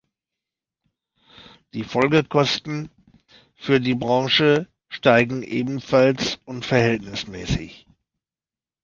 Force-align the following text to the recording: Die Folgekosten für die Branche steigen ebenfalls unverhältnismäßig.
Die 1.75 1.83
Folgekosten 1.83 2.89
für 3.53 3.79
die 3.79 3.93
Branche 3.93 4.67
steigen 4.89 5.43
ebenfalls 5.43 6.39
unverhältnismäßig. 6.45 7.85